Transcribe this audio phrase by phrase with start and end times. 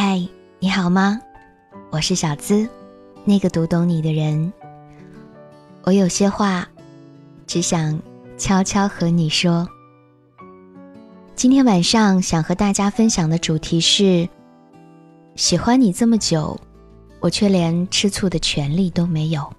[0.00, 0.24] 嗨，
[0.60, 1.20] 你好吗？
[1.90, 2.68] 我是小资，
[3.24, 4.52] 那个读懂你的人。
[5.82, 6.68] 我有些话，
[7.48, 8.00] 只想
[8.36, 9.68] 悄悄和你说。
[11.34, 14.28] 今天晚上想和大家分享的主题是：
[15.34, 16.56] 喜欢你这么久，
[17.18, 19.52] 我却连吃醋的权利都没有。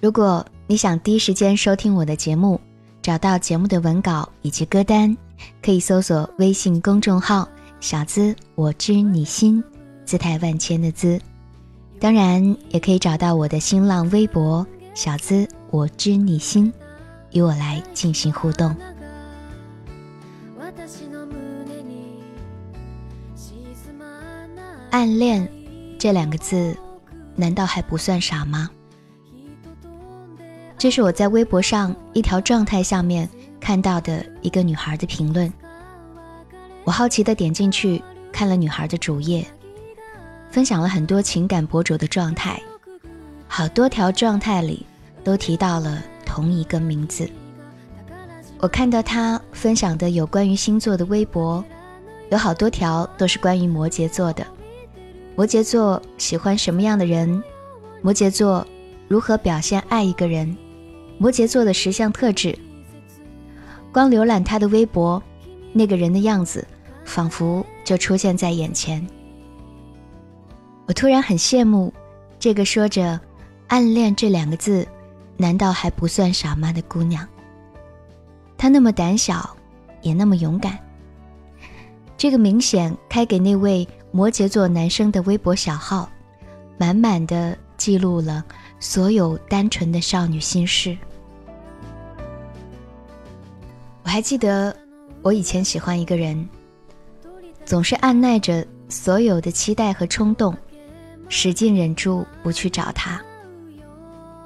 [0.00, 2.60] 如果你想第一时间收听我的节目，
[3.02, 5.16] 找到节目的文稿以及歌单，
[5.60, 7.48] 可以搜索微信公众号。
[7.80, 9.64] 小资，我知你心，
[10.04, 11.18] 姿态万千的资，
[11.98, 16.70] 当然也可以找到我的新浪微博“小资我知你心”，
[17.32, 18.76] 与我来进行互动。
[24.90, 25.48] 暗恋
[25.98, 26.76] 这两个字，
[27.34, 28.68] 难道还不算傻吗？
[30.76, 35.50] 这是我在微博上一条状态下面看到的一个女孩的评论。
[36.84, 39.46] 我好奇的点进去看了女孩的主页，
[40.50, 42.60] 分享了很多情感博主的状态，
[43.46, 44.84] 好多条状态里
[45.22, 47.28] 都提到了同一个名字。
[48.58, 51.64] 我看到她分享的有关于星座的微博，
[52.30, 54.46] 有好多条都是关于摩羯座的。
[55.36, 57.42] 摩羯座喜欢什么样的人？
[58.02, 58.66] 摩羯座
[59.06, 60.56] 如何表现爱一个人？
[61.18, 62.58] 摩羯座的十项特质。
[63.92, 65.22] 光浏览她的微博，
[65.72, 66.66] 那个人的样子。
[67.10, 69.04] 仿佛就出现在眼前。
[70.86, 71.92] 我突然很羡慕
[72.38, 73.20] 这个说着
[73.66, 74.86] “暗恋”这两个字，
[75.36, 77.26] 难道还不算傻吗的姑娘？
[78.56, 79.56] 她那么胆小，
[80.02, 80.78] 也那么勇敢。
[82.16, 86.08] 这个明显开给那位摩羯座男生的微博小号，
[86.78, 88.44] 满满的记录了
[88.78, 90.96] 所有单纯的少女心事。
[94.04, 94.76] 我还记得，
[95.22, 96.48] 我以前喜欢一个人。
[97.70, 100.52] 总是按耐着所有的期待和冲动，
[101.28, 103.22] 使劲忍住不去找他。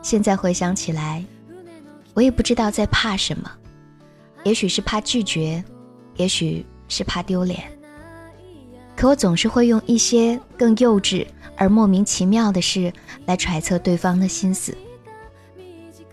[0.03, 1.25] 现在回想起来，
[2.13, 3.51] 我也不知道在怕什么，
[4.45, 5.65] 也许是怕拒绝，
[6.17, 7.65] 也许是怕丢脸。
[8.95, 12.93] 可我总是会用一些更幼稚而莫名其妙的事
[13.25, 14.77] 来揣测对方的心思，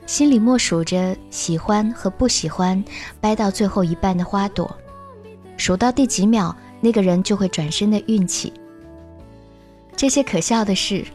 [0.05, 2.81] 心里默数着喜欢和不喜欢
[3.19, 4.73] 掰到最后一半的花朵，
[5.57, 6.55] 数到第几秒。
[6.81, 8.51] 那个人就会转身的运气。
[9.95, 11.05] 这些可笑的事，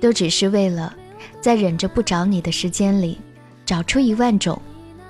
[0.00, 0.94] 都只是为了
[1.40, 3.18] 在忍着不找你的时间里，
[3.64, 4.60] 找出一万种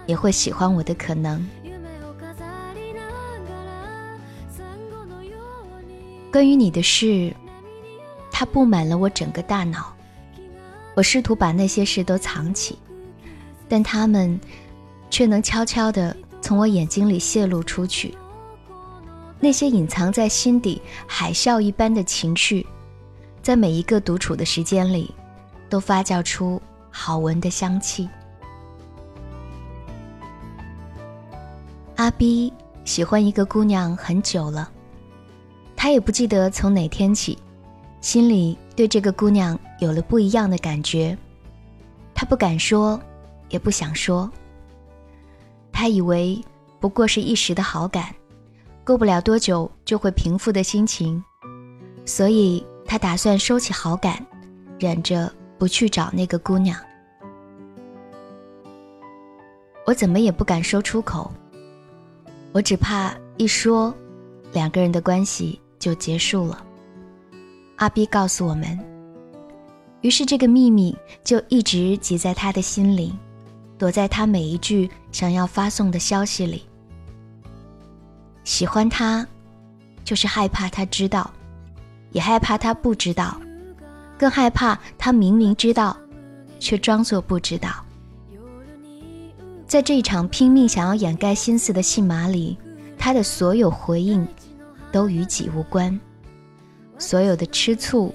[0.06, 1.44] 也会喜欢我的可能。
[6.30, 7.34] 关于你的事，
[8.30, 9.94] 它布满了我整个大脑。
[10.94, 12.78] 我试图把那些事都藏起，
[13.68, 14.38] 但它们
[15.08, 18.14] 却能悄悄地从我眼睛里泄露出去。
[19.40, 22.66] 那些隐藏在心底海啸一般的情绪，
[23.42, 25.14] 在每一个独处的时间里，
[25.68, 26.60] 都发酵出
[26.90, 28.08] 好闻的香气。
[31.96, 32.52] 阿 B
[32.84, 34.70] 喜欢一个姑娘很久了，
[35.76, 37.38] 他也不记得从哪天起，
[38.00, 41.16] 心里对这个姑娘有了不一样的感觉。
[42.14, 43.00] 他不敢说，
[43.50, 44.28] 也不想说。
[45.72, 46.44] 他以为
[46.80, 48.12] 不过是一时的好感。
[48.88, 51.22] 过不了多久就会平复的心情，
[52.06, 54.24] 所以他打算收起好感，
[54.78, 56.74] 忍着不去找那个姑娘。
[59.84, 61.30] 我怎么也不敢说出口，
[62.52, 63.94] 我只怕一说，
[64.54, 66.64] 两个人的关系就结束了。
[67.76, 68.78] 阿 B 告诉我们，
[70.00, 73.12] 于是这个秘密就一直挤在他的心里，
[73.76, 76.62] 躲在他每一句想要发送的消息里。
[78.48, 79.26] 喜欢他，
[80.02, 81.30] 就是害怕他知道，
[82.12, 83.38] 也害怕他不知道，
[84.16, 85.94] 更害怕他明明知道，
[86.58, 87.84] 却装作不知道。
[89.66, 92.56] 在这一场拼命想要掩盖心思的戏码里，
[92.96, 94.26] 他的所有回应
[94.90, 96.00] 都与己无关，
[96.96, 98.14] 所有的吃醋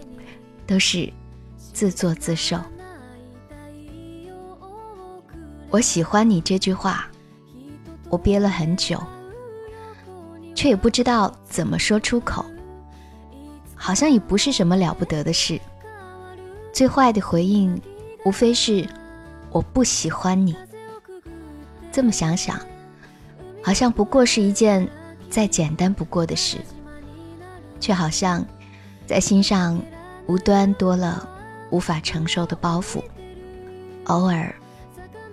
[0.66, 1.14] 都是
[1.58, 2.58] 自作自受。
[5.70, 7.08] 我喜欢你这句话，
[8.10, 9.00] 我憋了很久。
[10.64, 12.46] 却也不知道怎么说出口，
[13.76, 15.60] 好像也不是什么了不得的事。
[16.72, 17.78] 最坏的回应，
[18.24, 18.88] 无非是
[19.52, 20.56] 我不喜欢你。
[21.92, 22.58] 这么想想，
[23.62, 24.88] 好像不过是一件
[25.30, 26.60] 再简单不过的事，
[27.82, 28.42] 却好像
[29.06, 29.78] 在心上
[30.28, 31.28] 无端多了
[31.72, 33.04] 无法承受的包袱，
[34.06, 34.56] 偶尔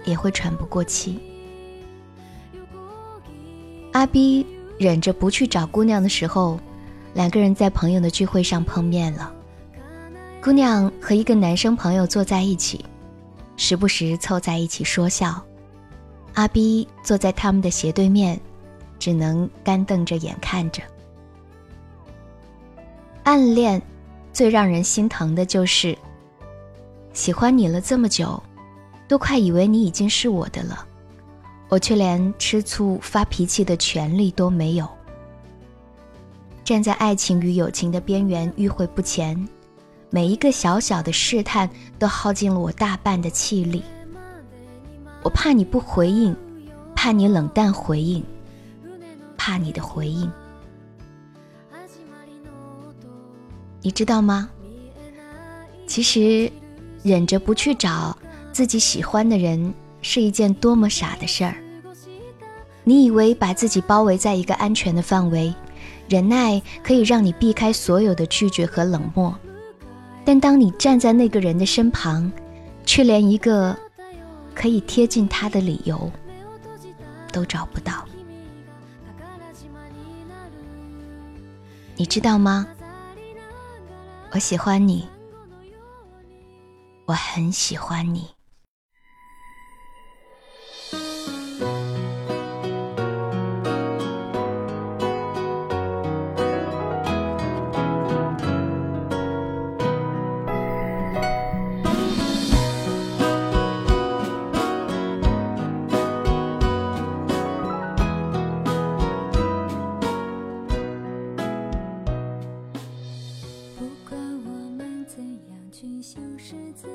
[0.05, 1.21] 也会喘不过气。
[3.93, 4.45] 阿 B。
[4.81, 6.59] 忍着不去找姑娘的时候，
[7.13, 9.31] 两个人在朋友的聚会上碰面了。
[10.43, 12.83] 姑娘和一个男生朋友坐在一起，
[13.59, 15.39] 时不时凑在一起说笑。
[16.33, 18.41] 阿 B 坐在他们的斜对面，
[18.99, 20.83] 只能干瞪着眼看着。
[23.25, 23.83] 暗恋，
[24.33, 25.95] 最让人心疼的就是，
[27.13, 28.43] 喜欢你了这么久，
[29.07, 30.87] 都快以为你已经是我的了，
[31.71, 34.87] 我却连吃醋发脾气的权利都没有。
[36.65, 39.49] 站在爱情与友情的边缘，迂回不前。
[40.11, 43.83] 每一个小小的试探都耗尽了我大半的气力。
[45.23, 46.37] 我怕你不回应，
[46.97, 48.25] 怕你冷淡回应，
[49.37, 50.31] 怕你的回应。
[53.81, 54.51] 你知道吗？
[55.87, 56.51] 其实，
[57.05, 58.17] 忍着不去找
[58.53, 59.73] 自己喜欢的人
[60.03, 61.57] 是一件多么傻的事儿。
[62.85, 65.55] 你以为把自己包围在一个安全的范围，
[66.09, 69.37] 忍耐可以让你避开所有的拒绝和冷漠。
[70.25, 72.31] 但当你站在那个人的身旁，
[72.85, 73.77] 却连一个
[74.55, 76.11] 可以贴近他的理由
[77.33, 78.05] 都找不到。
[81.97, 82.67] 你知道吗？
[84.33, 85.07] 我喜欢你，
[87.05, 88.27] 我很喜欢你。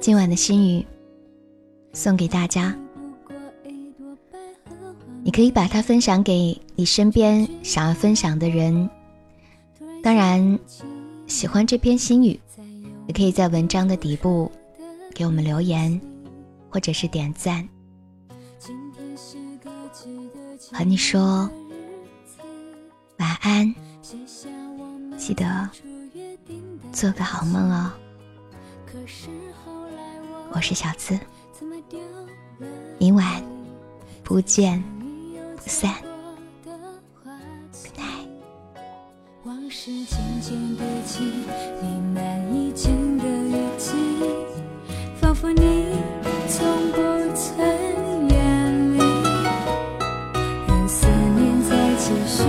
[0.05, 0.85] 今晚的心语
[1.91, 2.77] 送给大家，
[5.23, 8.87] 你可以把它分享给你身边想要分享的人。
[10.03, 10.59] 当然，
[11.25, 12.39] 喜欢这篇心语，
[13.07, 14.51] 也可以在文章的底部
[15.15, 15.99] 给我们留言，
[16.69, 17.67] 或者是点赞。
[20.71, 21.49] 和你说
[23.17, 23.73] 晚安，
[25.17, 25.67] 记得
[26.91, 27.91] 做个好梦哦。
[30.51, 31.19] 我是小资，
[32.97, 33.43] 明晚
[34.23, 34.81] 不见
[35.57, 35.93] 不散。
[36.63, 36.79] Good
[37.97, 38.29] night。
[39.43, 41.25] 往事渐渐堆积，
[41.81, 43.91] 弥漫一整个雨季，
[45.19, 45.87] 仿佛你
[46.47, 47.01] 从不
[47.35, 48.99] 曾远离。
[50.67, 52.43] 任思念在继续，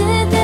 [0.00, 0.39] 是。